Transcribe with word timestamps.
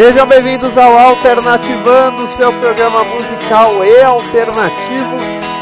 Sejam 0.00 0.26
bem-vindos 0.26 0.78
ao 0.78 0.96
Alternativando, 0.96 2.26
seu 2.32 2.50
programa 2.54 3.04
musical 3.04 3.84
e 3.84 4.00
alternativo. 4.00 5.18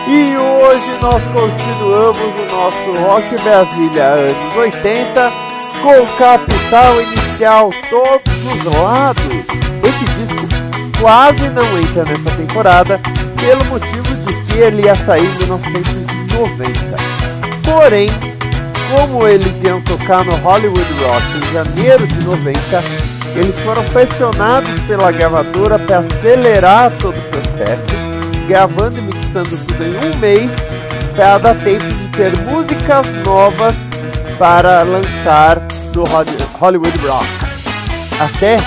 E 0.07 0.37
hoje 0.37 0.97
nós 1.03 1.21
continuamos 1.33 2.21
o 2.21 2.55
nosso 2.55 3.03
Rock 3.03 3.35
Brasília 3.43 4.05
anos 4.05 4.57
80 4.57 5.33
com 5.83 6.07
Capital 6.17 7.03
Inicial 7.03 7.71
todos 7.91 8.45
os 8.45 8.65
lados. 8.75 9.25
Esse 9.83 10.05
disco 10.05 10.47
quase 11.01 11.49
não 11.49 11.77
entra 11.77 12.05
nessa 12.05 12.37
temporada 12.37 13.01
pelo 13.41 13.65
motivo 13.65 14.15
de 14.25 14.35
que 14.45 14.59
ele 14.61 14.83
ia 14.87 14.95
sair 14.95 15.25
em 15.25 15.39
1990. 15.39 16.97
Porém, 17.65 18.09
como 18.89 19.27
eles 19.27 19.53
iam 19.67 19.83
tocar 19.83 20.25
no 20.25 20.37
Hollywood 20.37 20.93
Rock 21.03 21.27
em 21.39 21.53
janeiro 21.53 22.07
de 22.07 22.25
90, 22.25 23.08
eles 23.37 23.55
foram 23.61 23.85
pressionados 23.85 24.81
pela 24.83 25.13
gravadora 25.13 25.79
para 25.79 25.99
acelerar 25.99 26.91
todo 26.99 27.17
o 27.17 27.23
processo, 27.23 27.85
gravando 28.47 28.99
e 28.99 29.03
mixando 29.03 29.57
tudo 29.57 29.85
em 29.85 29.97
um 29.97 30.19
mês 30.19 30.51
para 31.15 31.39
dar 31.39 31.55
tempo 31.57 31.85
de 31.85 32.09
ter 32.17 32.37
músicas 32.39 33.07
novas 33.25 33.75
para 34.39 34.83
lançar 34.83 35.61
no 35.95 36.05
Hollywood 36.59 36.99
Rock. 37.07 37.27
Até, 38.21 38.59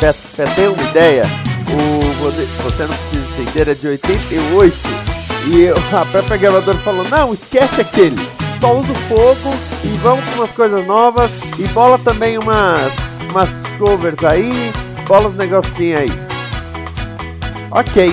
para 0.00 0.46
ter 0.54 0.68
uma 0.68 0.82
ideia, 0.90 1.24
o 1.68 2.00
Você 2.62 2.82
Não 2.84 2.94
Precisa 2.94 3.42
Entender 3.42 3.70
é 3.70 3.74
de 3.74 3.88
88 3.88 4.76
e 5.48 5.68
a 5.68 6.04
própria 6.06 6.36
gravadora 6.36 6.78
falou, 6.78 7.04
não, 7.08 7.34
esquece 7.34 7.80
aquele, 7.80 8.28
só 8.60 8.78
usa 8.78 8.92
o 8.92 8.94
fogo 8.94 9.54
e 9.84 9.88
vamos 9.98 10.24
com 10.24 10.40
umas 10.40 10.50
coisas 10.50 10.86
novas 10.86 11.30
e 11.58 11.64
bola 11.68 11.98
também 11.98 12.38
umas 12.38 13.05
umas 13.36 13.50
covers 13.78 14.24
aí, 14.24 14.72
bola 15.06 15.28
os 15.28 15.36
negocinhos 15.36 16.00
aí. 16.00 16.12
Ok. 17.70 18.10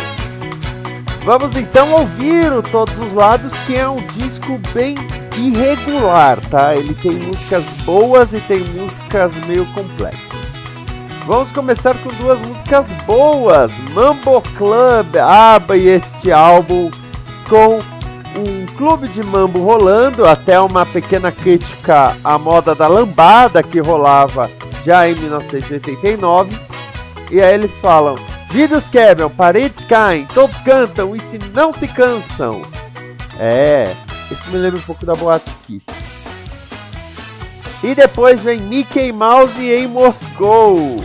Vamos 1.23 1.55
então 1.55 1.89
ouvir 1.93 2.51
o 2.51 2.61
Todos 2.61 2.93
os 2.97 3.13
Lados, 3.13 3.53
que 3.65 3.77
é 3.77 3.87
um 3.87 4.05
disco 4.07 4.59
bem 4.73 4.95
irregular, 5.37 6.37
tá? 6.49 6.75
Ele 6.75 6.93
tem 6.95 7.13
músicas 7.13 7.63
boas 7.85 8.33
e 8.33 8.39
tem 8.41 8.59
músicas 8.59 9.31
meio 9.47 9.65
complexas. 9.67 10.21
Vamos 11.25 11.49
começar 11.53 11.95
com 11.99 12.09
duas 12.21 12.37
músicas 12.45 12.85
boas. 13.05 13.71
Mambo 13.93 14.41
Club 14.57 15.15
abre 15.15 15.87
este 15.87 16.33
álbum 16.33 16.91
com 17.47 17.79
um 18.37 18.65
clube 18.75 19.07
de 19.07 19.23
mambo 19.23 19.63
rolando, 19.63 20.25
até 20.25 20.59
uma 20.59 20.85
pequena 20.85 21.31
crítica 21.31 22.13
à 22.25 22.37
moda 22.37 22.75
da 22.75 22.89
lambada 22.89 23.63
que 23.63 23.79
rolava 23.79 24.51
já 24.85 25.07
em 25.07 25.15
1989. 25.15 26.57
E 27.31 27.41
aí 27.41 27.53
eles 27.53 27.71
falam: 27.81 28.15
vidros 28.51 28.83
quebram, 28.91 29.29
paredes 29.29 29.85
caem, 29.85 30.27
todos 30.33 30.55
cantam 30.59 31.15
e 31.15 31.19
se 31.19 31.39
não 31.53 31.73
se 31.73 31.87
cansam. 31.87 32.61
É, 33.39 33.95
isso 34.31 34.49
me 34.49 34.57
lembra 34.57 34.79
um 34.79 34.83
pouco 34.83 35.05
da 35.05 35.13
Boate 35.13 35.51
Kiss. 35.65 35.85
E 37.83 37.93
depois 37.93 38.41
vem 38.41 38.59
Mickey 38.59 39.11
Mouse 39.11 39.61
em 39.61 39.87
Moscou. 39.87 41.03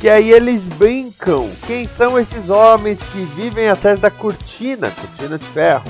Que 0.00 0.08
aí 0.08 0.32
eles 0.32 0.60
brincam. 0.76 1.48
Quem 1.66 1.86
são 1.86 2.18
esses 2.18 2.48
homens 2.48 2.98
que 3.12 3.20
vivem 3.36 3.68
atrás 3.68 4.00
da 4.00 4.10
cortina, 4.10 4.90
cortina 4.90 5.38
de 5.38 5.44
ferro? 5.46 5.84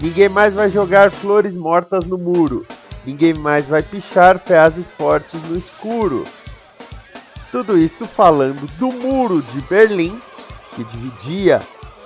Ninguém 0.00 0.28
mais 0.28 0.54
vai 0.54 0.70
jogar 0.70 1.10
flores 1.10 1.54
mortas 1.54 2.06
no 2.06 2.16
muro. 2.16 2.66
Ninguém 3.06 3.34
mais 3.34 3.66
vai 3.66 3.82
pichar 3.82 4.38
frases 4.38 4.84
fortes 4.98 5.40
no 5.48 5.56
escuro. 5.56 6.24
Tudo 7.50 7.76
isso 7.76 8.04
falando 8.04 8.66
do 8.78 8.92
muro 8.92 9.42
de 9.42 9.60
Berlim, 9.62 10.20
que 10.74 10.84
dividia 10.84 11.60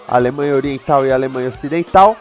a 0.08 0.16
Alemanha 0.16 0.54
Oriental 0.54 1.04
e 1.04 1.12
a 1.12 1.14
Alemanha 1.14 1.50
Ocidental, 1.50 2.16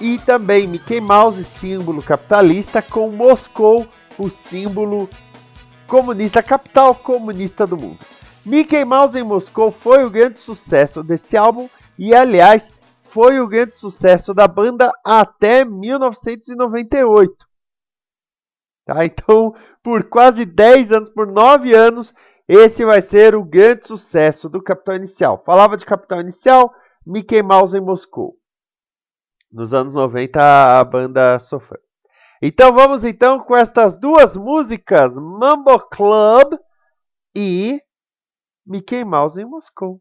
e 0.00 0.18
também 0.18 0.66
Mickey 0.66 1.00
Mouse, 1.00 1.44
símbolo 1.44 2.02
capitalista, 2.02 2.80
com 2.80 3.10
Moscou, 3.10 3.86
o 4.18 4.30
símbolo 4.48 5.08
comunista, 5.86 6.42
capital 6.42 6.94
comunista 6.94 7.66
do 7.66 7.76
mundo. 7.76 7.98
Mickey 8.44 8.84
Mouse 8.84 9.18
em 9.18 9.22
Moscou 9.22 9.70
foi 9.70 10.02
o 10.02 10.10
grande 10.10 10.40
sucesso 10.40 11.02
desse 11.02 11.36
álbum 11.36 11.68
e, 11.98 12.14
aliás, 12.14 12.62
foi 13.04 13.40
o 13.40 13.46
grande 13.46 13.78
sucesso 13.78 14.32
da 14.32 14.48
banda 14.48 14.90
até 15.04 15.66
1998. 15.66 17.51
Tá? 18.84 19.04
Então, 19.04 19.54
por 19.82 20.04
quase 20.04 20.44
10 20.44 20.92
anos, 20.92 21.10
por 21.10 21.26
9 21.26 21.74
anos, 21.74 22.12
esse 22.48 22.84
vai 22.84 23.00
ser 23.00 23.34
o 23.34 23.44
grande 23.44 23.86
sucesso 23.86 24.48
do 24.48 24.62
Capitão 24.62 24.94
Inicial. 24.94 25.42
Falava 25.44 25.76
de 25.76 25.86
Capitão 25.86 26.20
Inicial, 26.20 26.72
Mickey 27.06 27.42
Mouse 27.42 27.76
em 27.76 27.80
Moscou. 27.80 28.36
Nos 29.50 29.72
anos 29.72 29.94
90 29.94 30.80
a 30.80 30.84
banda 30.84 31.38
sofreu. 31.38 31.80
Então 32.42 32.72
vamos 32.72 33.04
então 33.04 33.38
com 33.38 33.54
estas 33.54 33.96
duas 33.98 34.36
músicas, 34.36 35.14
Mambo 35.16 35.78
Club 35.88 36.58
e 37.36 37.80
Mickey 38.66 39.04
Mouse 39.04 39.40
em 39.40 39.44
Moscou. 39.44 40.00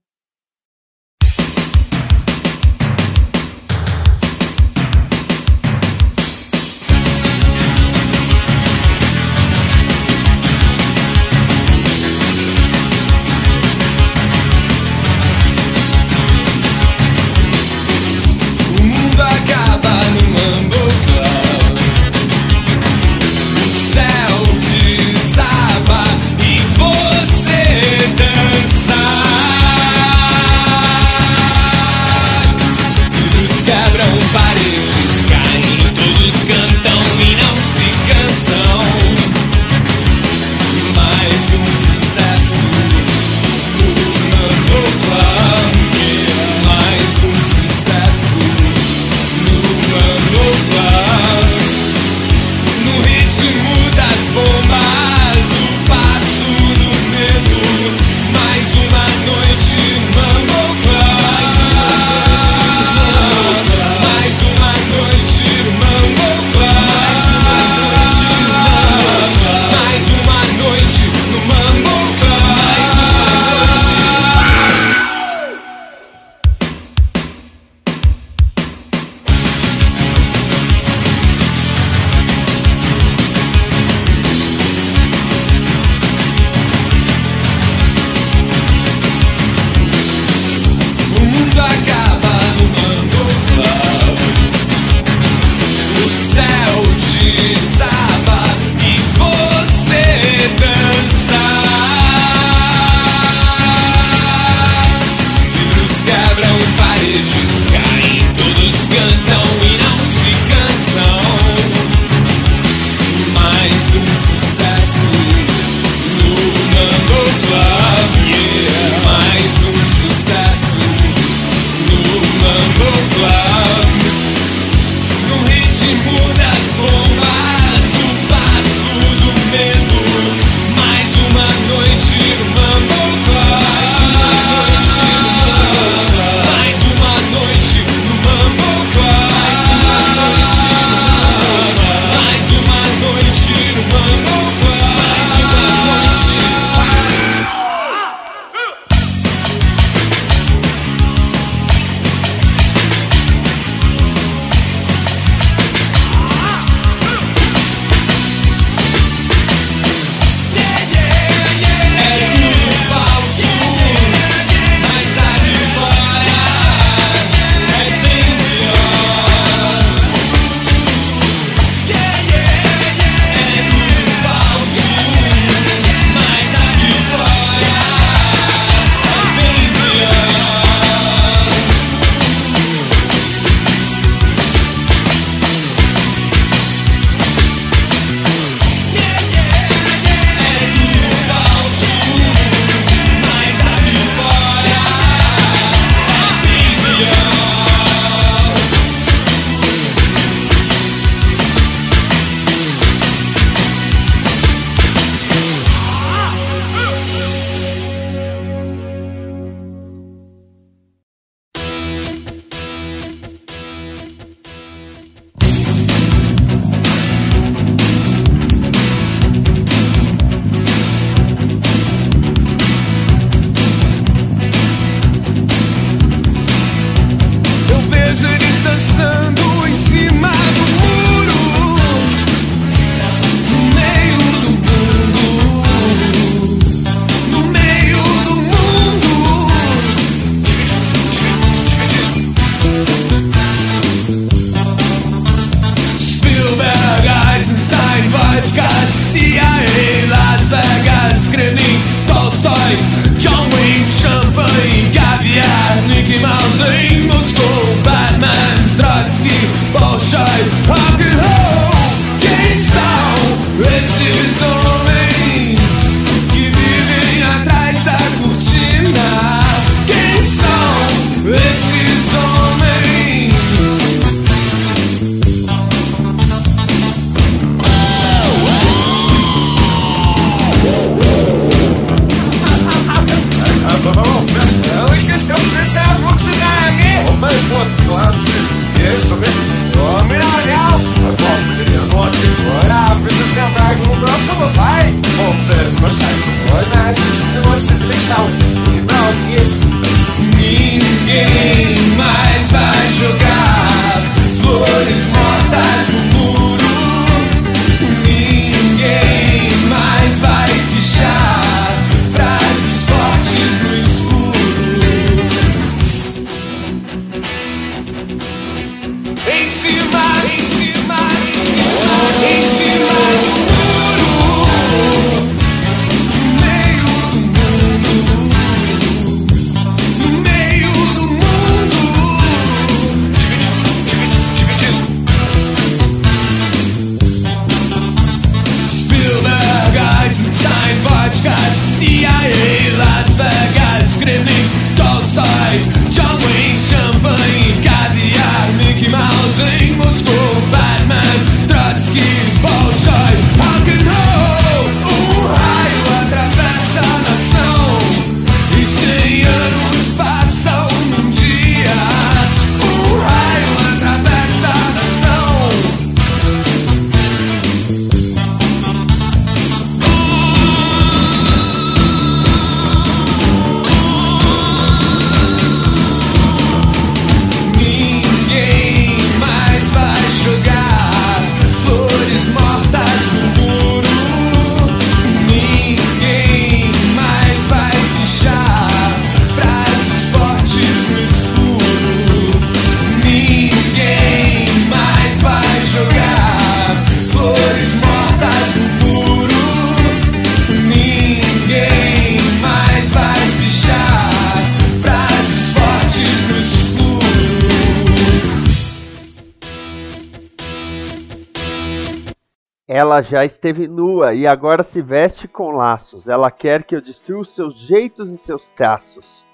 Já 413.04 413.26
esteve 413.26 413.68
nua 413.68 414.14
e 414.14 414.28
agora 414.28 414.64
se 414.64 414.82
veste 414.82 415.28
com 415.28 415.52
laços. 415.52 416.08
Ela 416.08 416.30
quer 416.30 416.64
que 416.64 416.76
eu 416.76 416.82
destrua 416.82 417.22
os 417.22 417.34
seus 417.34 417.58
jeitos 417.58 418.12
e 418.12 418.18
seus 418.18 418.52
traços. 418.52 419.26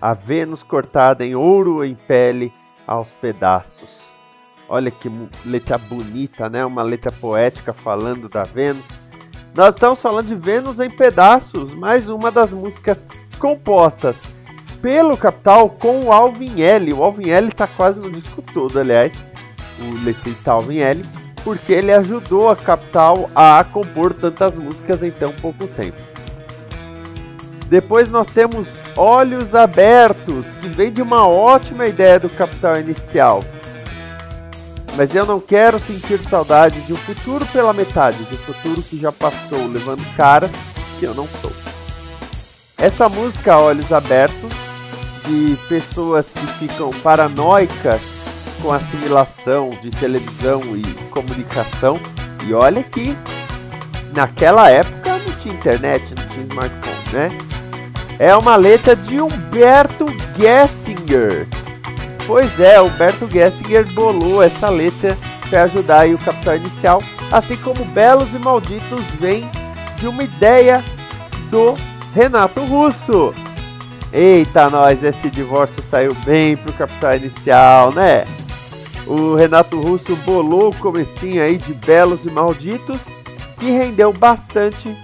A 0.00 0.14
Vênus 0.14 0.62
cortada 0.62 1.24
em 1.24 1.34
ouro 1.34 1.84
em 1.84 1.94
pele 1.94 2.52
aos 2.86 3.08
pedaços. 3.08 4.02
Olha 4.68 4.90
que 4.90 5.10
letra 5.44 5.78
bonita, 5.78 6.48
né? 6.48 6.64
Uma 6.64 6.82
letra 6.82 7.12
poética 7.12 7.72
falando 7.72 8.28
da 8.28 8.44
Vênus. 8.44 8.84
Nós 9.54 9.74
estamos 9.74 10.00
falando 10.00 10.28
de 10.28 10.34
Vênus 10.34 10.80
em 10.80 10.90
pedaços, 10.90 11.74
mais 11.74 12.08
uma 12.08 12.30
das 12.30 12.52
músicas 12.52 12.98
compostas 13.38 14.16
pelo 14.80 15.16
Capital 15.16 15.68
com 15.70 16.06
o 16.06 16.12
Alvin 16.12 16.60
L. 16.60 16.92
O 16.92 17.02
Alvin 17.04 17.30
L 17.30 17.48
está 17.48 17.66
quase 17.66 18.00
no 18.00 18.10
disco 18.10 18.42
todo, 18.42 18.80
aliás, 18.80 19.12
o 19.78 20.04
letrista 20.04 20.52
Alvin 20.52 20.78
L 20.78 21.21
porque 21.44 21.72
ele 21.72 21.92
ajudou 21.92 22.50
a 22.50 22.56
Capital 22.56 23.30
a 23.34 23.64
compor 23.64 24.14
tantas 24.14 24.54
músicas 24.54 25.02
em 25.02 25.10
tão 25.10 25.32
pouco 25.32 25.66
tempo. 25.68 25.98
Depois 27.68 28.10
nós 28.10 28.26
temos 28.26 28.68
Olhos 28.96 29.54
Abertos, 29.54 30.46
que 30.60 30.68
vem 30.68 30.92
de 30.92 31.00
uma 31.00 31.26
ótima 31.26 31.86
ideia 31.86 32.20
do 32.20 32.28
Capital 32.28 32.78
inicial. 32.78 33.42
Mas 34.94 35.14
eu 35.14 35.24
não 35.24 35.40
quero 35.40 35.78
sentir 35.78 36.18
saudade 36.18 36.78
de 36.82 36.92
um 36.92 36.96
futuro 36.96 37.46
pela 37.46 37.72
metade, 37.72 38.22
de 38.24 38.34
um 38.34 38.38
futuro 38.38 38.82
que 38.82 38.98
já 38.98 39.10
passou, 39.10 39.66
levando 39.66 40.04
caras 40.16 40.50
que 40.98 41.06
eu 41.06 41.14
não 41.14 41.26
sou. 41.40 41.52
Essa 42.76 43.08
música 43.08 43.58
Olhos 43.58 43.90
Abertos, 43.90 44.52
de 45.24 45.56
pessoas 45.68 46.26
que 46.26 46.46
ficam 46.58 46.90
paranoicas 47.02 48.21
com 48.62 48.72
assimilação 48.72 49.70
de 49.82 49.90
televisão 49.90 50.62
e 50.76 50.82
comunicação. 51.10 52.00
E 52.46 52.54
olha 52.54 52.82
que 52.82 53.16
naquela 54.14 54.70
época 54.70 55.18
não 55.18 55.32
tinha 55.38 55.54
internet, 55.54 56.14
não 56.16 56.26
tinha 56.28 56.46
smartphone, 56.46 57.12
né? 57.12 57.38
É 58.18 58.34
uma 58.36 58.54
letra 58.54 58.94
de 58.94 59.20
Humberto 59.20 60.06
Gessinger. 60.36 61.48
Pois 62.26 62.60
é, 62.60 62.80
Humberto 62.80 63.28
Gessinger 63.28 63.84
bolou 63.92 64.42
essa 64.42 64.68
letra 64.68 65.18
para 65.50 65.64
ajudar 65.64 66.00
aí 66.00 66.14
o 66.14 66.18
Capital 66.18 66.56
Inicial, 66.56 67.02
assim 67.32 67.56
como 67.56 67.84
Belos 67.86 68.32
e 68.32 68.38
Malditos 68.38 69.04
vem 69.18 69.50
de 69.96 70.06
uma 70.06 70.22
ideia 70.22 70.82
do 71.50 71.76
Renato 72.14 72.64
Russo. 72.64 73.34
Eita, 74.12 74.68
nós, 74.70 75.02
esse 75.02 75.30
divórcio 75.30 75.82
saiu 75.90 76.14
bem 76.24 76.56
pro 76.56 76.72
Capital 76.74 77.16
Inicial, 77.16 77.92
né? 77.92 78.24
O 79.06 79.34
Renato 79.34 79.80
Russo 79.80 80.14
bolou 80.16 80.70
o 80.70 80.76
comecinho 80.76 81.42
aí 81.42 81.56
de 81.56 81.74
Belos 81.74 82.24
e 82.24 82.30
Malditos, 82.30 83.00
que 83.58 83.70
rendeu 83.70 84.12
bastante 84.12 84.96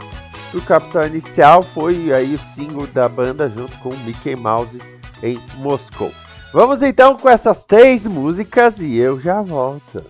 pro 0.51 0.63
Capital 0.63 1.07
Inicial, 1.07 1.63
foi 1.75 2.13
aí 2.13 2.35
o 2.35 2.41
single 2.55 2.87
da 2.87 3.09
banda 3.09 3.49
junto 3.51 3.77
com 3.79 3.95
Mickey 4.05 4.35
Mouse 4.35 4.79
em 5.23 5.39
Moscou. 5.57 6.13
Vamos 6.53 6.81
então 6.83 7.17
com 7.17 7.29
essas 7.29 7.59
três 7.65 8.07
músicas 8.07 8.75
e 8.79 8.97
eu 8.97 9.21
já 9.21 9.43
volto. 9.43 10.03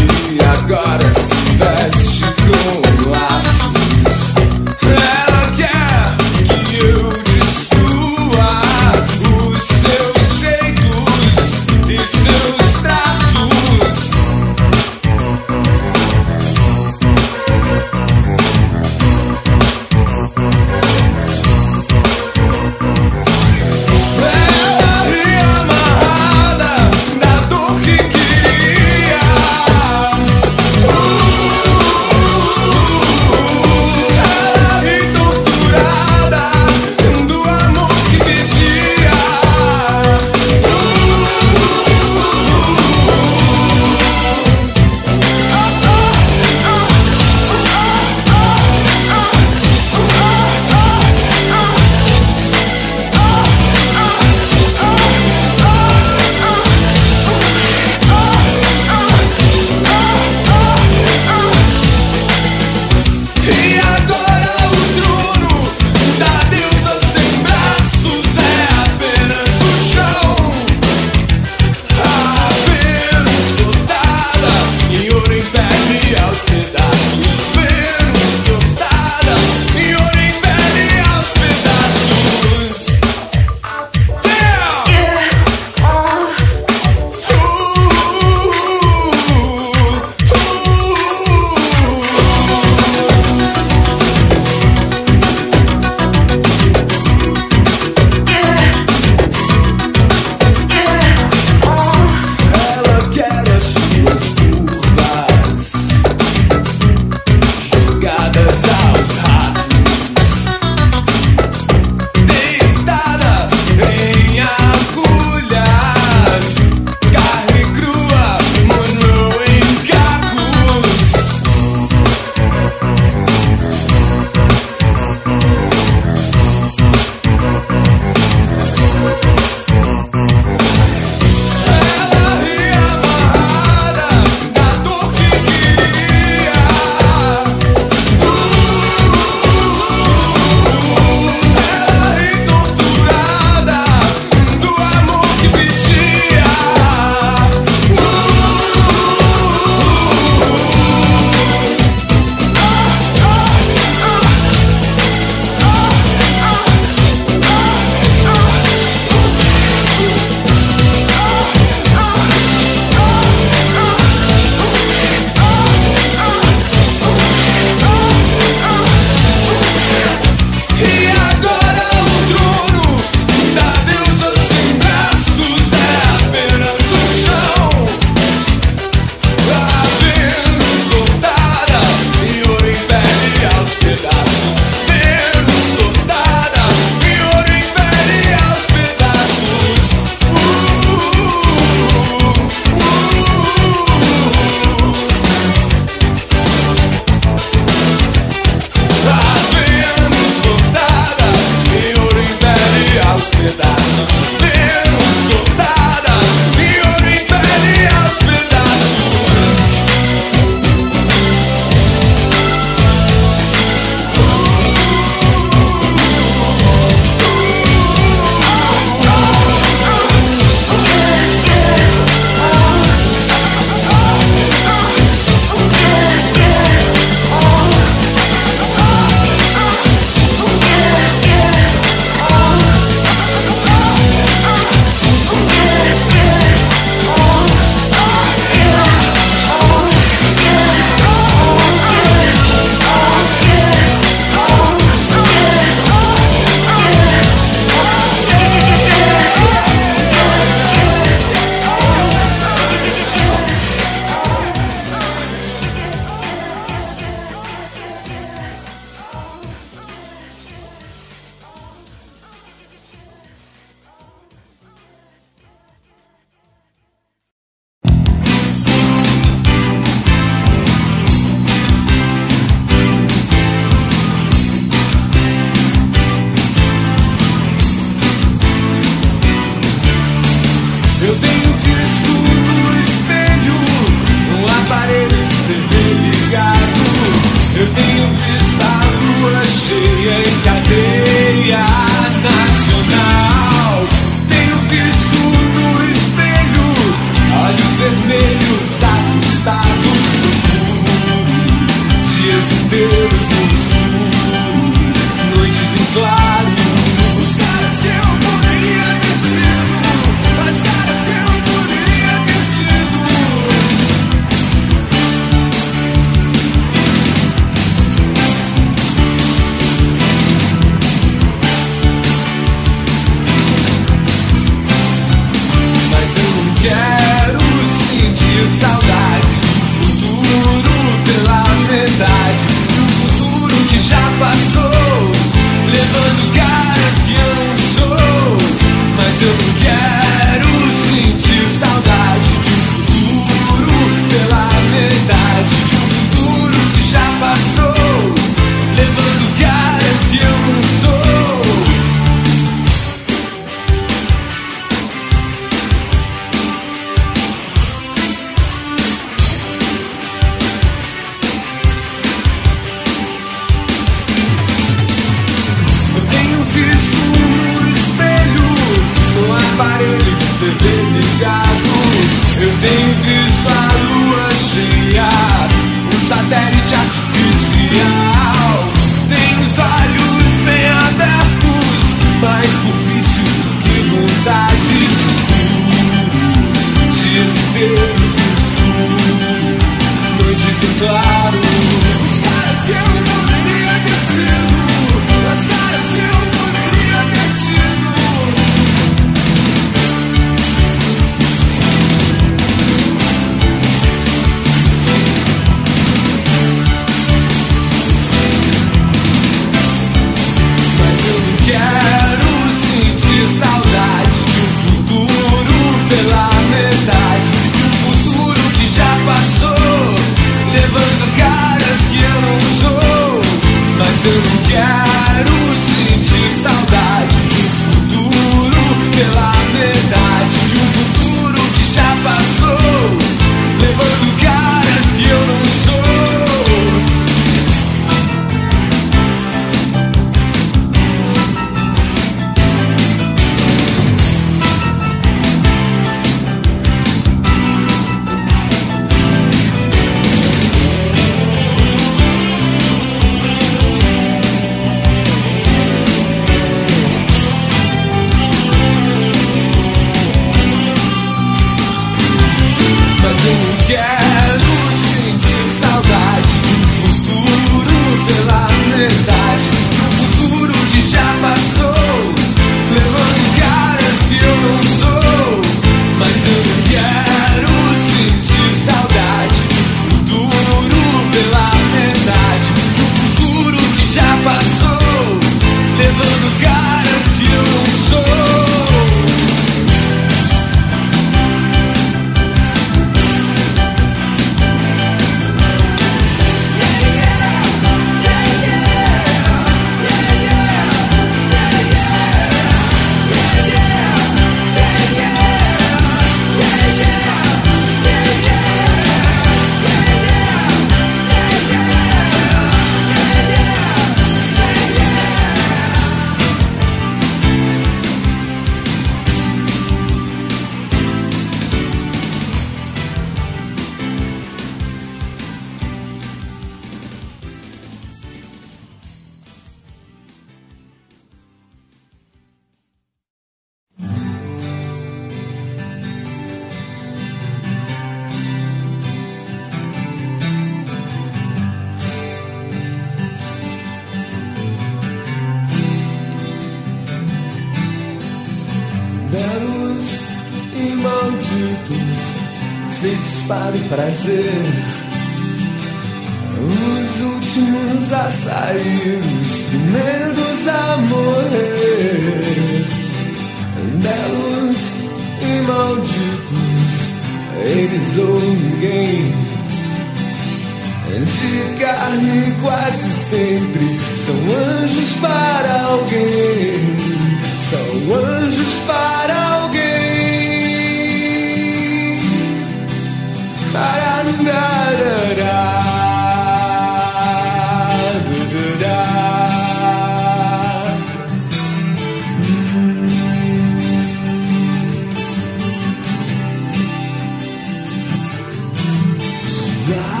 Yeah. 599.67 600.00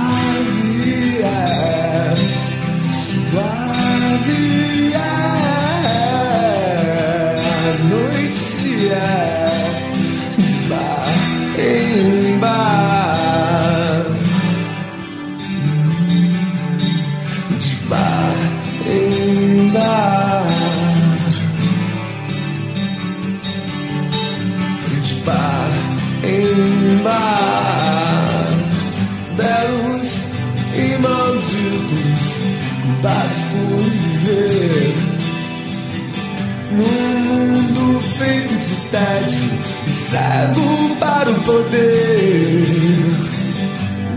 poder. 41.43 42.65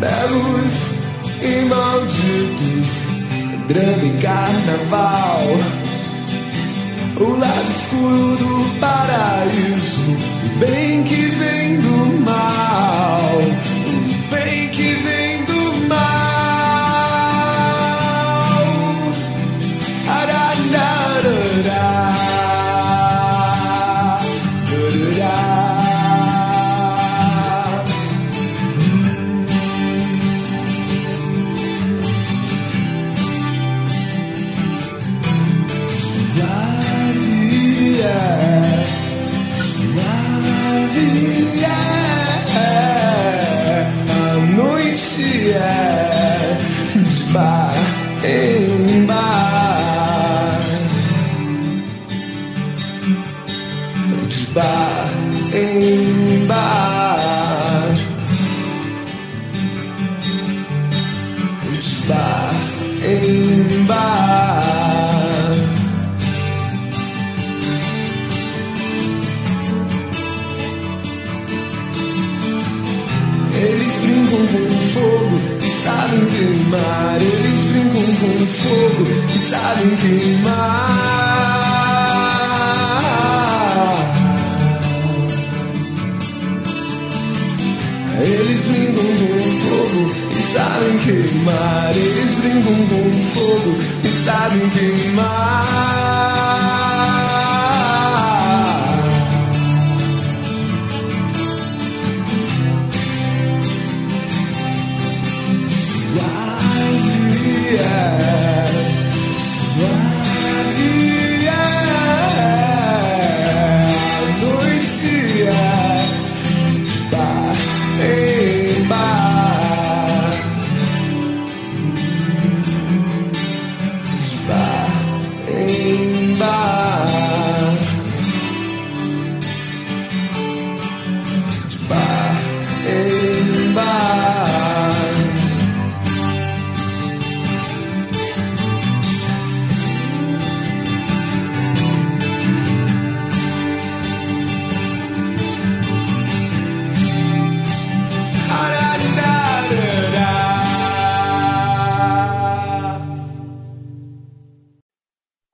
Belos 0.00 0.90
e 1.42 1.64
malditos, 1.68 3.06
grande 3.68 4.10
carnaval. 4.22 5.42
O 7.16 7.38
lado 7.38 7.70
escuro 7.70 8.36
do 8.36 8.80
paraíso, 8.80 10.10
o 10.44 10.58
bem 10.58 11.04
que 11.04 11.26
vem 11.26 11.80
do 11.80 12.24
mal. 12.24 13.23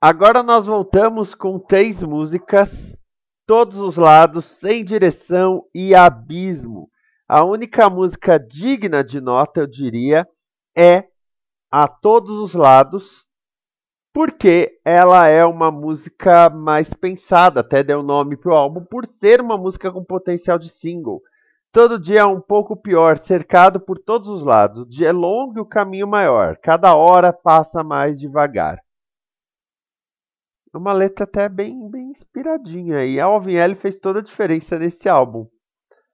Agora 0.03 0.43
nós 0.43 0.65
voltamos 0.65 1.35
com 1.35 1.59
três 1.59 2.03
músicas, 2.03 2.71
todos 3.47 3.77
os 3.77 3.99
lados, 3.99 4.47
sem 4.47 4.83
direção 4.83 5.63
e 5.75 5.95
abismo. 5.95 6.89
A 7.29 7.45
única 7.45 7.91
música 7.91 8.39
digna 8.39 9.05
de 9.05 9.21
nota, 9.21 9.61
eu 9.61 9.67
diria, 9.67 10.27
é 10.75 11.05
A 11.71 11.87
Todos 11.87 12.31
os 12.39 12.55
Lados, 12.55 13.27
porque 14.11 14.81
ela 14.87 15.29
é 15.29 15.45
uma 15.45 15.71
música 15.71 16.49
mais 16.49 16.95
pensada, 16.95 17.61
até 17.61 17.83
deu 17.83 18.03
nome 18.03 18.39
para 18.39 18.53
o 18.53 18.57
álbum, 18.57 18.83
por 18.83 19.05
ser 19.07 19.43
uma 19.43 19.59
música 19.59 19.93
com 19.93 20.03
potencial 20.03 20.59
de 20.59 20.71
single. 20.71 21.21
Todo 21.71 22.01
dia 22.01 22.21
é 22.21 22.25
um 22.25 22.41
pouco 22.41 22.75
pior, 22.75 23.19
cercado 23.19 23.79
por 23.79 23.99
todos 23.99 24.29
os 24.29 24.43
lados. 24.43 24.79
O 24.79 24.89
dia 24.89 25.11
é 25.11 25.13
longo 25.13 25.59
e 25.59 25.61
o 25.61 25.67
caminho 25.67 26.09
maior. 26.09 26.57
Cada 26.57 26.97
hora 26.97 27.35
passa 27.35 27.85
mais 27.85 28.19
devagar. 28.19 28.81
Uma 30.73 30.93
letra 30.93 31.25
até 31.25 31.49
bem, 31.49 31.89
bem 31.91 32.11
inspiradinha. 32.11 33.05
E 33.05 33.19
Alvin 33.19 33.55
L 33.55 33.75
fez 33.75 33.99
toda 33.99 34.21
a 34.21 34.23
diferença 34.23 34.79
nesse 34.79 35.09
álbum. 35.09 35.49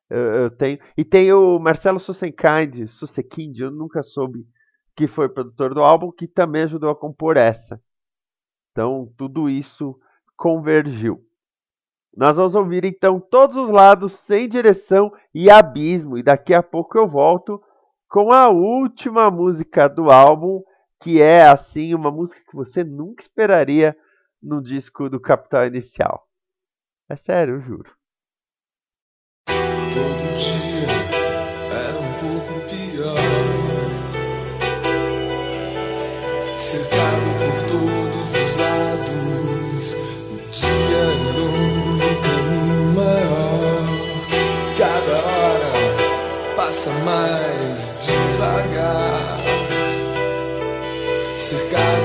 Eu, 0.08 0.18
eu 0.18 0.50
tenho 0.50 0.78
e 0.96 1.04
tem 1.04 1.32
o 1.32 1.58
Marcelo 1.58 1.98
Sussekind, 1.98 2.86
Sussekind, 2.86 3.58
eu 3.58 3.70
nunca 3.70 4.02
soube 4.02 4.46
que 4.94 5.06
foi 5.06 5.28
produtor 5.28 5.74
do 5.74 5.82
álbum, 5.82 6.10
que 6.10 6.26
também 6.26 6.62
ajudou 6.62 6.90
a 6.90 6.96
compor 6.96 7.36
essa. 7.36 7.80
Então 8.70 9.12
tudo 9.16 9.50
isso 9.50 9.98
convergiu. 10.36 11.20
Nós 12.16 12.38
vamos 12.38 12.54
ouvir 12.54 12.84
então 12.84 13.20
todos 13.20 13.56
os 13.56 13.68
lados 13.68 14.12
sem 14.20 14.48
direção 14.48 15.12
e 15.34 15.50
abismo. 15.50 16.16
E 16.16 16.22
daqui 16.22 16.54
a 16.54 16.62
pouco 16.62 16.96
eu 16.96 17.06
volto 17.06 17.62
com 18.08 18.32
a 18.32 18.48
última 18.48 19.30
música 19.30 19.86
do 19.86 20.10
álbum, 20.10 20.62
que 21.00 21.20
é 21.20 21.46
assim 21.46 21.94
uma 21.94 22.10
música 22.10 22.40
que 22.48 22.56
você 22.56 22.82
nunca 22.82 23.22
esperaria 23.22 23.94
no 24.42 24.62
disco 24.62 25.08
do 25.08 25.20
Capital 25.20 25.66
Inicial. 25.66 26.28
É 27.08 27.16
sério, 27.16 27.54
eu 27.54 27.60
juro. 27.60 27.96
Todo 29.46 30.36
dia 30.36 30.88
é 31.72 31.90
um 31.98 32.12
pouco 32.20 32.60
pior. 32.68 33.16
Cercado 36.58 37.28
por 37.40 37.58
todos 37.68 38.26
os 38.32 38.52
lados, 38.60 39.94
o 40.32 40.36
dia 40.50 40.98
é 40.98 41.14
longo 41.38 41.92
e 41.96 42.10
o 42.12 42.16
caminho 42.22 42.86
maior. 42.94 43.86
Cada 44.76 45.16
hora 45.24 45.72
passa 46.56 46.90
mais 47.04 47.78
devagar. 48.04 49.38
Cercado 51.36 51.95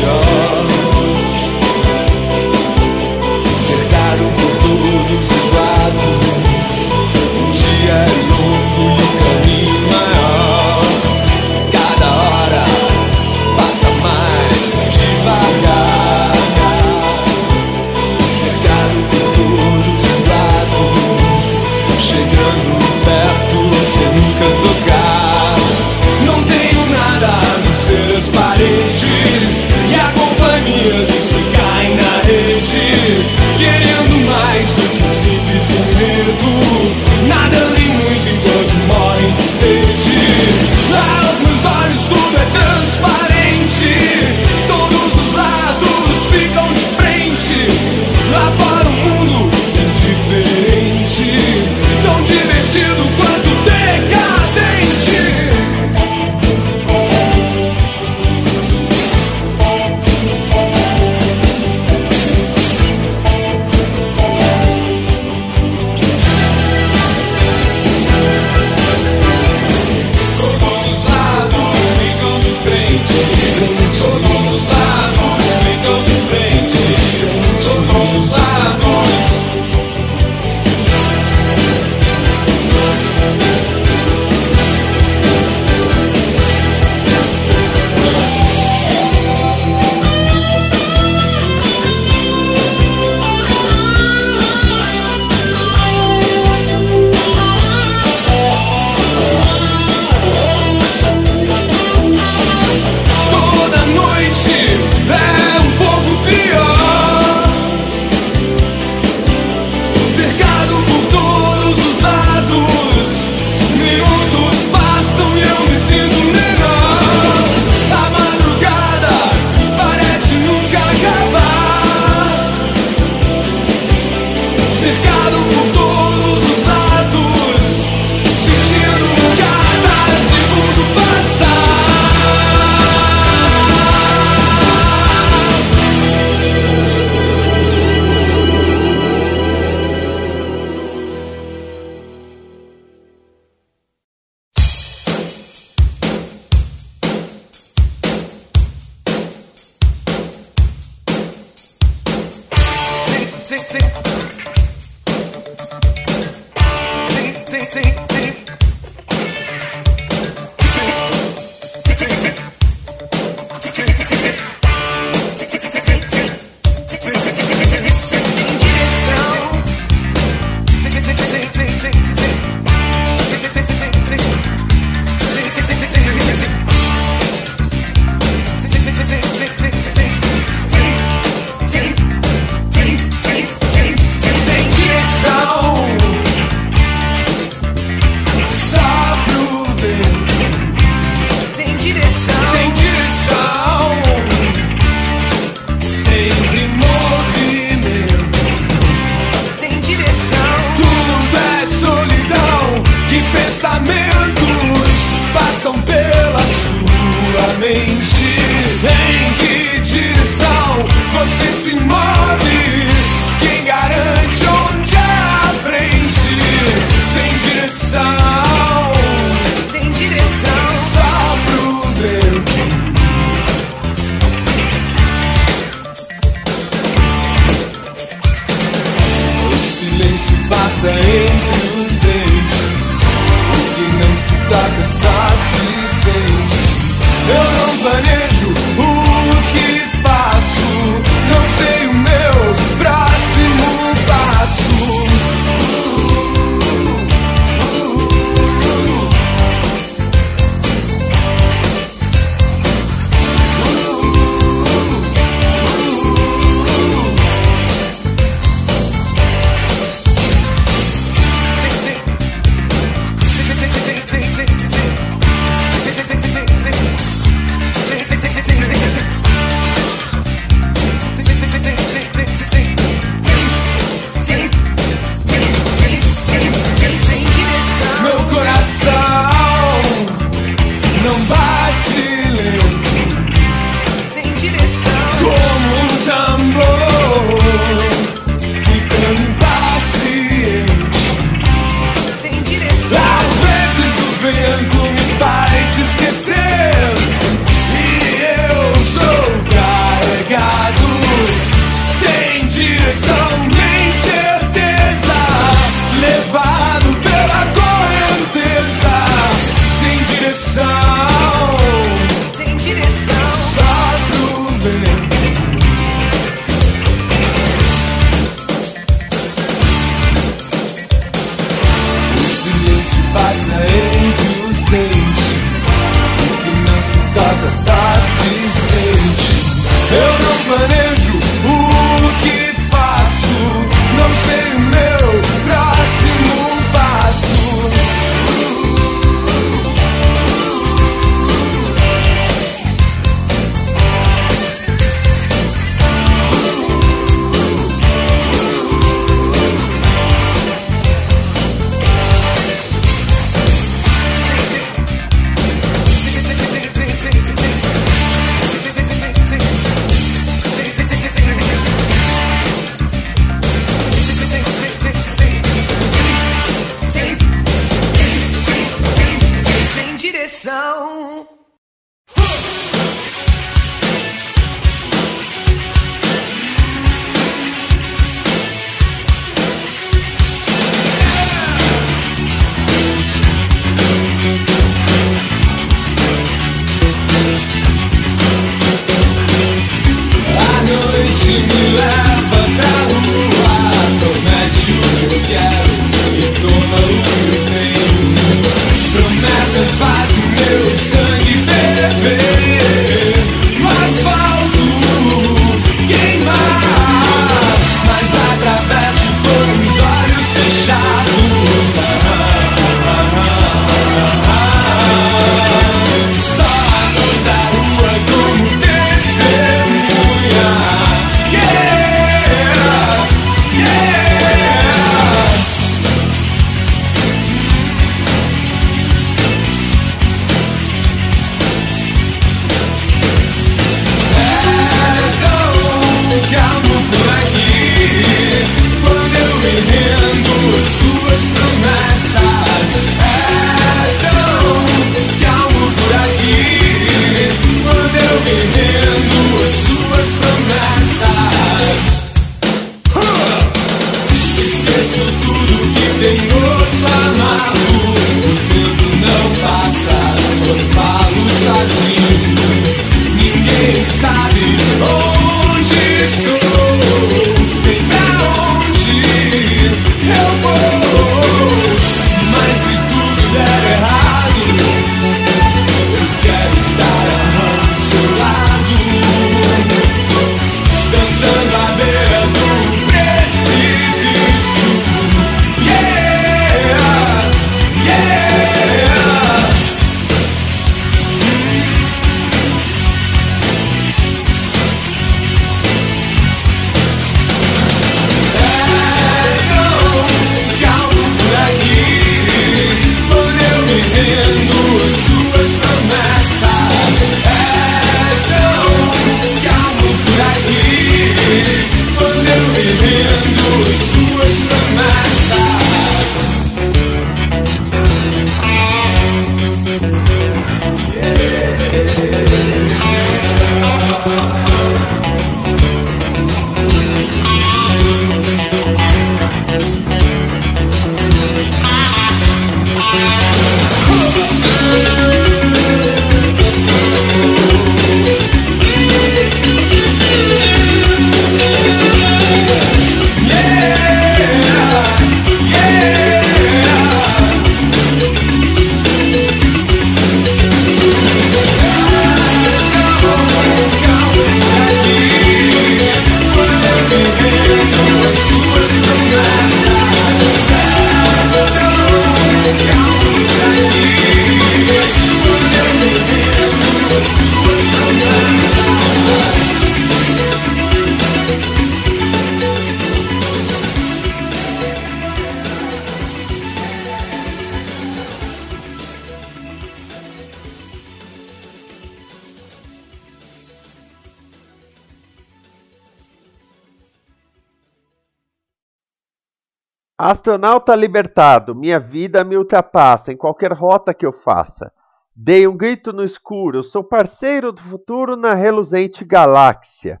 Astronauta 590.32 590.74
libertado, 590.74 591.54
minha 591.54 591.78
vida 591.78 592.24
me 592.24 592.38
ultrapassa 592.38 593.12
em 593.12 593.16
qualquer 593.18 593.52
rota 593.52 593.92
que 593.92 594.06
eu 594.06 594.14
faça. 594.14 594.72
Dei 595.14 595.46
um 595.46 595.54
grito 595.54 595.92
no 595.92 596.02
escuro, 596.02 596.64
sou 596.64 596.82
parceiro 596.82 597.52
do 597.52 597.60
futuro 597.60 598.16
na 598.16 598.32
reluzente 598.32 599.04
galáxia. 599.04 600.00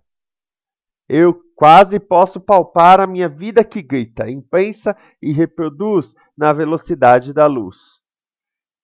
Eu 1.06 1.38
quase 1.54 2.00
posso 2.00 2.40
palpar 2.40 2.98
a 2.98 3.06
minha 3.06 3.28
vida 3.28 3.62
que 3.62 3.82
grita, 3.82 4.30
impensa 4.30 4.96
e 5.20 5.32
reproduz 5.32 6.14
na 6.34 6.50
velocidade 6.54 7.34
da 7.34 7.46
luz. 7.46 8.00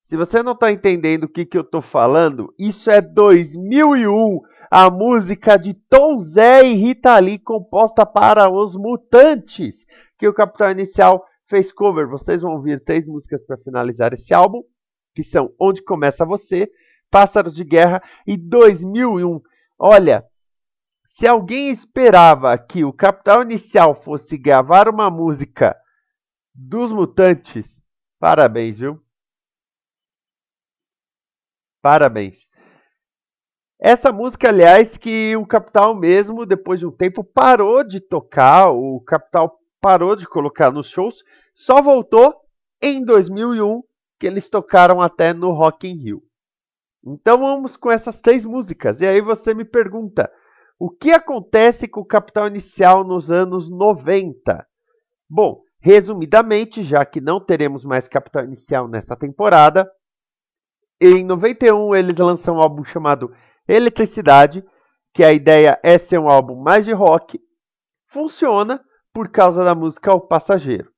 Se 0.05 0.19
você 0.19 0.43
não 0.43 0.53
está 0.53 0.71
entendendo 0.71 1.25
o 1.25 1.29
que, 1.29 1.47
que 1.47 1.57
eu 1.57 1.63
estou 1.63 1.81
falando, 1.81 2.53
isso 2.59 2.91
é 2.91 3.01
2001, 3.01 4.41
a 4.71 4.91
música 4.91 5.57
de 5.57 5.73
Tom 5.73 6.19
Zé 6.19 6.67
e 6.67 6.75
Rita 6.75 7.19
Lee 7.19 7.39
composta 7.39 8.05
para 8.05 8.51
os 8.51 8.77
Mutantes, 8.77 9.87
que 10.19 10.29
o 10.29 10.35
Capital 10.35 10.73
Inicial 10.73 11.25
fez 11.49 11.73
cover. 11.73 12.07
Vocês 12.07 12.43
vão 12.43 12.53
ouvir 12.53 12.83
três 12.85 13.07
músicas 13.07 13.43
para 13.45 13.59
finalizar 13.59 14.13
esse 14.13 14.33
álbum, 14.33 14.63
que 15.15 15.23
são 15.23 15.53
Onde 15.59 15.83
Começa 15.83 16.25
Você, 16.25 16.71
Pássaros 17.11 17.55
de 17.55 17.65
Guerra 17.65 18.03
e 18.27 18.37
2001. 18.37 19.41
Olha, 19.79 20.25
se 21.17 21.27
alguém 21.27 21.71
esperava 21.71 22.57
que 22.57 22.85
o 22.85 22.93
Capital 22.93 23.43
Inicial 23.43 23.95
fosse 24.03 24.37
gravar 24.37 24.89
uma 24.89 25.11
música 25.11 25.77
dos 26.55 26.93
Mutantes, 26.93 27.67
parabéns, 28.21 28.79
viu? 28.79 29.03
Parabéns. 31.83 32.49
Essa 33.81 34.13
música, 34.13 34.49
aliás, 34.49 34.97
que 34.97 35.37
o 35.37 35.47
Capital 35.47 35.95
mesmo, 35.95 36.45
depois 36.45 36.81
de 36.81 36.87
um 36.87 36.91
tempo, 36.91 37.23
parou 37.23 37.85
de 37.85 38.01
tocar, 38.01 38.71
o 38.71 39.01
Capital 39.01 39.57
parou 39.81 40.17
de 40.17 40.27
colocar 40.27 40.71
nos 40.71 40.89
shows, 40.89 41.23
só 41.55 41.81
voltou 41.83 42.35
em 42.83 43.05
2001, 43.05 43.83
que 44.19 44.27
eles 44.27 44.49
tocaram 44.49 45.01
até 45.01 45.33
no 45.33 45.51
Rock 45.53 45.89
in 45.89 45.97
Rio. 45.97 46.23
Então 47.05 47.39
vamos 47.39 47.77
com 47.77 47.91
essas 47.91 48.21
três 48.21 48.45
músicas. 48.45 49.01
E 49.01 49.07
aí 49.07 49.21
você 49.21 49.55
me 49.55 49.65
pergunta, 49.65 50.31
o 50.79 50.91
que 50.91 51.11
acontece 51.11 51.89
com 51.89 52.01
o 52.01 52.07
Capital 52.07 52.47
Inicial 52.49 53.05
nos 53.05 53.31
anos 53.31 53.71
90? 53.71 54.67
Bom, 55.29 55.63
resumidamente, 55.81 56.83
já 56.83 57.05
que 57.05 57.21
não 57.21 57.45
teremos 57.45 57.85
mais 57.85 58.09
Capital 58.09 58.45
Inicial 58.45 58.89
nessa 58.89 59.17
temporada, 59.17 59.91
em 61.01 61.25
91 61.25 61.95
eles 61.95 62.17
lançam 62.17 62.57
um 62.57 62.61
álbum 62.61 62.85
chamado 62.85 63.33
Eletricidade, 63.69 64.65
que 65.13 65.23
a 65.23 65.33
ideia 65.33 65.79
é 65.83 65.99
ser 65.99 66.19
um 66.19 66.29
álbum 66.29 66.57
mais 66.57 66.85
de 66.85 66.93
rock, 66.93 67.41
funciona 68.09 68.83
por 69.19 69.29
causa 69.31 69.65
da 69.65 69.75
música 69.75 70.15
O 70.15 70.21
Passageiro. 70.21 70.93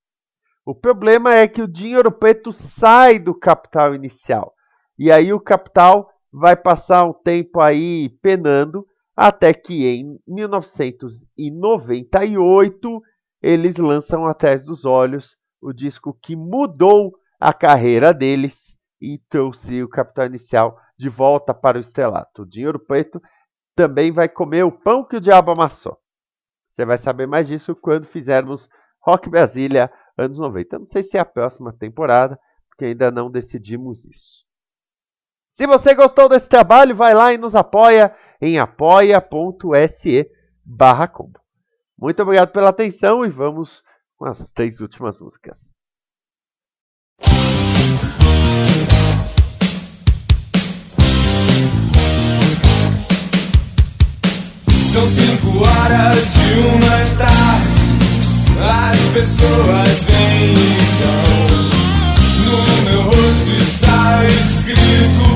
O 0.63 0.75
problema 0.75 1.33
é 1.33 1.49
que 1.49 1.63
o 1.63 1.67
Dinheiro 1.67 2.13
Preto 2.13 2.53
sai 2.53 3.19
do 3.19 3.35
capital 3.35 3.95
inicial. 3.95 4.53
E 4.99 5.11
aí 5.11 5.33
o 5.33 5.41
capital 5.41 6.11
vai 6.31 6.55
passar 6.55 7.07
um 7.07 7.15
tempo 7.15 7.63
aí 7.63 8.11
penando, 8.21 8.87
até 9.17 9.55
que 9.55 9.87
em 9.87 10.21
1998 10.29 13.03
eles 13.41 13.77
lançam 13.77 14.27
Atrás 14.27 14.67
dos 14.67 14.85
Olhos, 14.85 15.35
o 15.59 15.73
disco 15.73 16.15
que 16.23 16.37
mudou 16.37 17.15
a 17.41 17.55
carreira 17.55 18.13
deles 18.13 18.77
e 19.01 19.19
trouxe 19.31 19.83
o 19.83 19.89
capital 19.89 20.27
inicial 20.27 20.77
de 20.99 21.09
volta 21.09 21.55
para 21.55 21.79
o 21.79 21.81
estrelato. 21.81 22.43
O 22.43 22.47
Dinheiro 22.47 22.79
Preto 22.79 23.19
também 23.75 24.13
vai 24.13 24.29
comer 24.29 24.67
o 24.67 24.71
pão 24.71 25.07
que 25.07 25.17
o 25.17 25.21
diabo 25.23 25.53
amassou. 25.53 25.97
Você 26.73 26.85
vai 26.85 26.99
saber 26.99 27.27
mais 27.27 27.47
disso 27.47 27.75
quando 27.75 28.07
fizermos 28.07 28.69
Rock 29.01 29.29
Brasília 29.29 29.91
anos 30.17 30.39
90. 30.39 30.77
Eu 30.77 30.81
não 30.81 30.87
sei 30.87 31.03
se 31.03 31.17
é 31.17 31.21
a 31.21 31.25
próxima 31.25 31.73
temporada, 31.73 32.39
porque 32.69 32.87
ainda 32.87 33.11
não 33.11 33.31
decidimos 33.31 34.05
isso. 34.05 34.45
Se 35.55 35.67
você 35.67 35.95
gostou 35.95 36.29
desse 36.29 36.49
trabalho, 36.49 36.95
vai 36.95 37.13
lá 37.15 37.33
e 37.33 37.39
nos 37.39 37.55
apoia 37.55 38.15
em 38.41 38.59
apoia.se 38.59 40.31
barra 40.65 41.07
combo. 41.09 41.41
Muito 41.99 42.23
obrigado 42.23 42.53
pela 42.53 42.71
atenção 42.71 43.27
e 43.27 43.31
vamos 43.31 43.83
com 44.17 44.25
as 44.25 44.51
três 44.51 44.81
últimas 44.81 45.19
músicas. 45.19 45.75
São 54.93 55.09
cinco 55.09 55.59
horas 55.59 56.17
de 56.35 56.67
uma 56.67 56.99
tarde. 57.17 57.79
As 58.91 58.99
pessoas 59.13 59.89
vêm 60.09 60.53
e 60.53 60.79
vão. 61.01 61.31
No 62.45 62.59
meu 62.91 63.03
rosto 63.05 63.51
está 63.57 64.25
escrito 64.27 65.27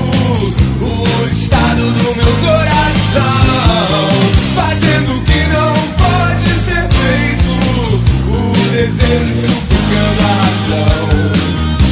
o 0.81 1.27
estado 1.31 1.89
do 1.89 2.15
meu 2.17 2.33
coração. 2.43 3.39
Fazendo 4.55 5.15
o 5.15 5.21
que 5.21 5.47
não 5.47 5.73
pode 6.03 6.49
ser 6.49 6.85
feito. 6.91 7.51
O 8.27 8.35
desejo 8.73 9.33
sufocando 9.39 10.21
a 10.21 10.35
razão. 10.43 10.99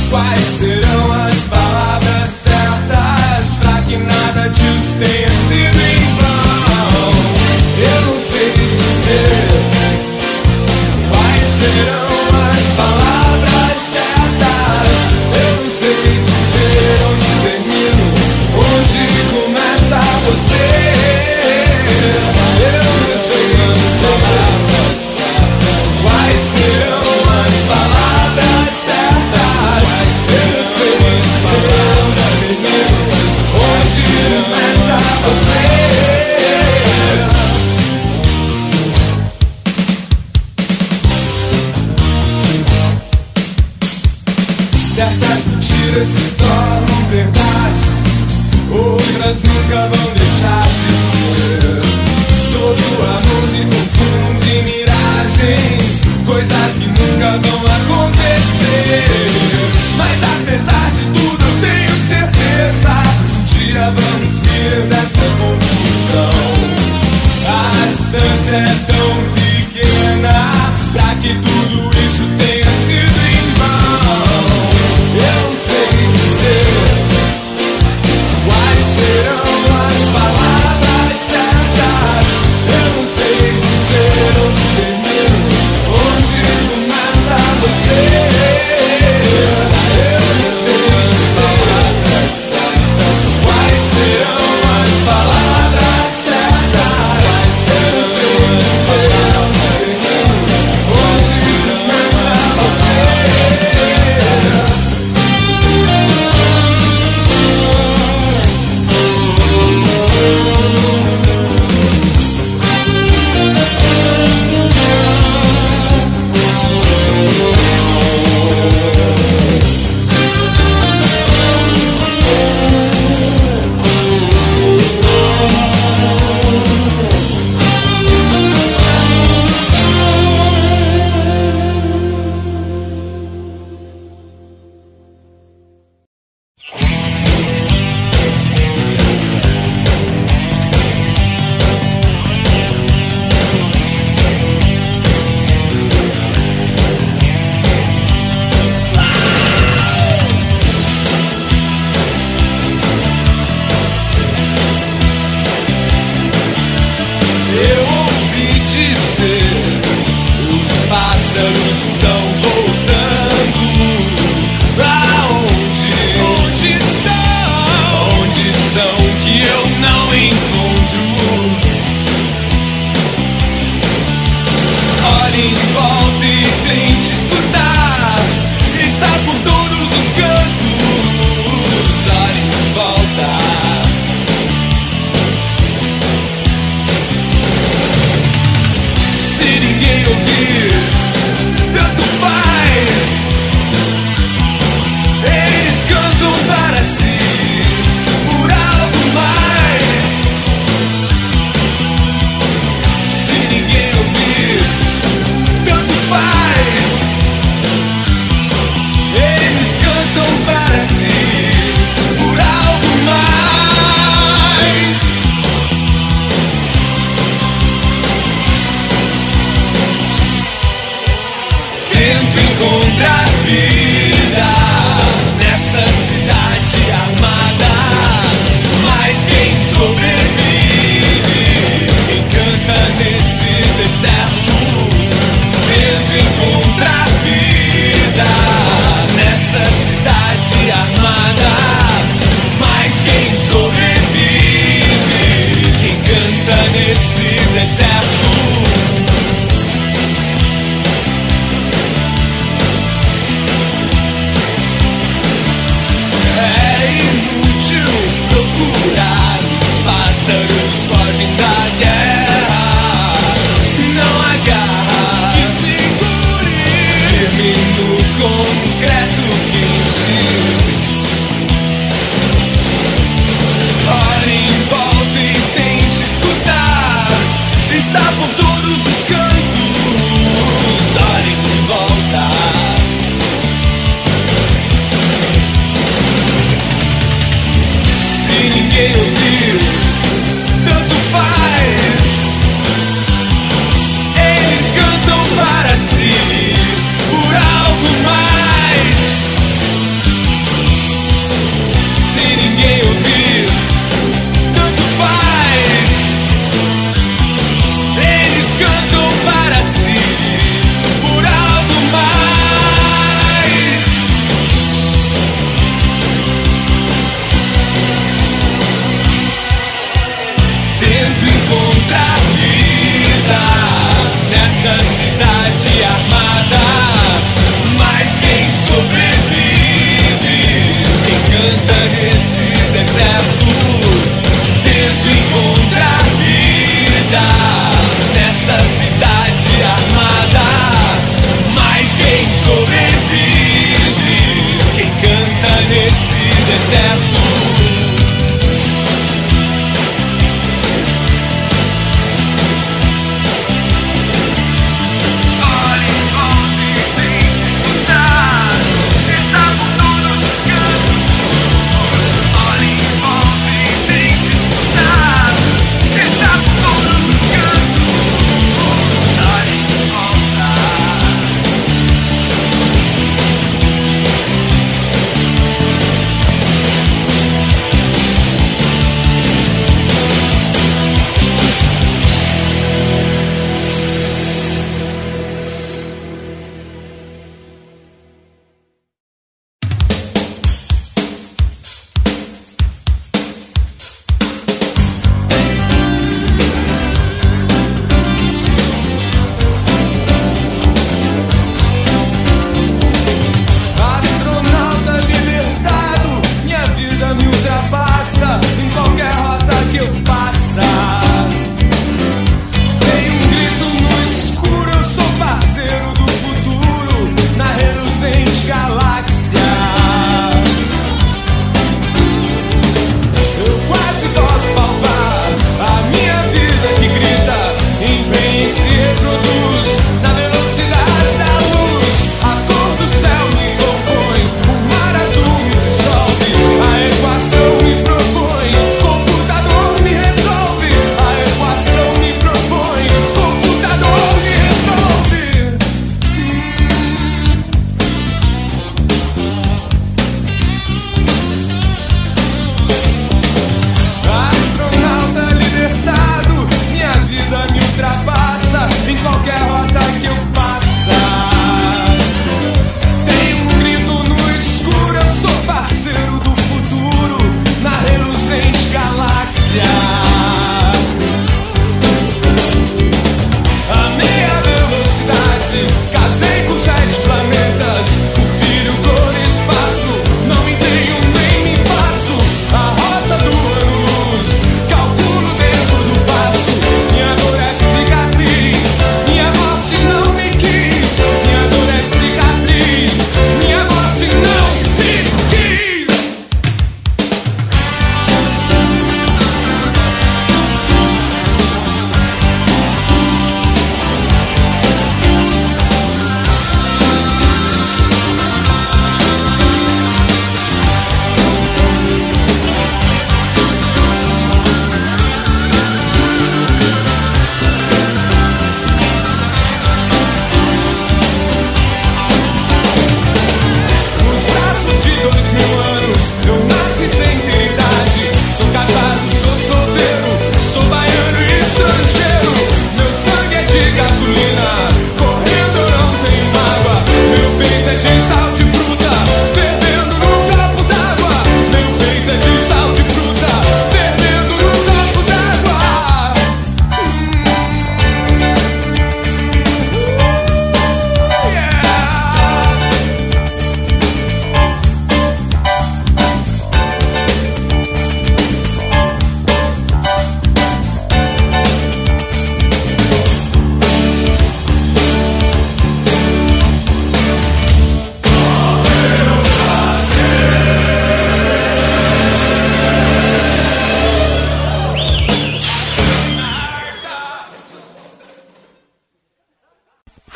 Quais 0.10 0.46
serão 0.58 1.14
as 1.26 1.38
palavras 1.44 2.28
certas 2.44 3.44
para 3.62 3.82
que 3.84 3.96
nada 3.96 4.50
disso 4.50 4.98
tenha 5.00 5.33